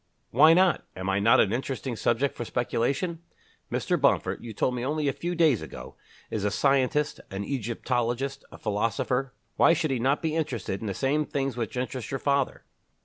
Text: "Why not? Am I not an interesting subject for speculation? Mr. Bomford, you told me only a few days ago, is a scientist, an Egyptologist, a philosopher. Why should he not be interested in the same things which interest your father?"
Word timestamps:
"Why 0.31 0.55
not? 0.55 0.83
Am 0.95 1.11
I 1.11 1.19
not 1.19 1.39
an 1.39 1.53
interesting 1.53 1.95
subject 1.95 2.35
for 2.35 2.43
speculation? 2.43 3.21
Mr. 3.71 4.01
Bomford, 4.01 4.43
you 4.43 4.51
told 4.51 4.73
me 4.73 4.83
only 4.83 5.07
a 5.07 5.13
few 5.13 5.35
days 5.35 5.61
ago, 5.61 5.95
is 6.31 6.43
a 6.43 6.49
scientist, 6.49 7.19
an 7.29 7.43
Egyptologist, 7.43 8.43
a 8.51 8.57
philosopher. 8.57 9.35
Why 9.57 9.73
should 9.73 9.91
he 9.91 9.99
not 9.99 10.23
be 10.23 10.35
interested 10.35 10.81
in 10.81 10.87
the 10.87 10.95
same 10.95 11.23
things 11.27 11.55
which 11.55 11.77
interest 11.77 12.09
your 12.09 12.17
father?" 12.19 12.63